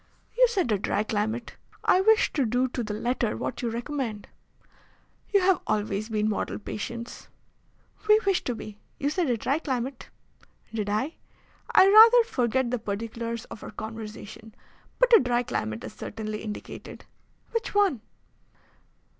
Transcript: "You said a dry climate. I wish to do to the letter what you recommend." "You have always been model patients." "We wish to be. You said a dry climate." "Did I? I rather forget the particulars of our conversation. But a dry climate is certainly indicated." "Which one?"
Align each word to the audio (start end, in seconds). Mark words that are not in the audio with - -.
"You 0.35 0.47
said 0.47 0.71
a 0.71 0.79
dry 0.79 1.03
climate. 1.03 1.57
I 1.83 2.01
wish 2.01 2.33
to 2.33 2.43
do 2.43 2.67
to 2.69 2.81
the 2.83 2.95
letter 2.95 3.37
what 3.37 3.61
you 3.61 3.69
recommend." 3.69 4.27
"You 5.31 5.41
have 5.41 5.61
always 5.67 6.09
been 6.09 6.27
model 6.27 6.57
patients." 6.57 7.27
"We 8.07 8.19
wish 8.25 8.43
to 8.45 8.55
be. 8.55 8.79
You 8.97 9.11
said 9.11 9.29
a 9.29 9.37
dry 9.37 9.59
climate." 9.59 10.09
"Did 10.73 10.89
I? 10.89 11.17
I 11.71 11.87
rather 11.87 12.23
forget 12.23 12.71
the 12.71 12.79
particulars 12.79 13.45
of 13.51 13.61
our 13.63 13.69
conversation. 13.69 14.55
But 14.97 15.15
a 15.15 15.19
dry 15.19 15.43
climate 15.43 15.83
is 15.83 15.93
certainly 15.93 16.41
indicated." 16.41 17.05
"Which 17.51 17.75
one?" 17.75 18.01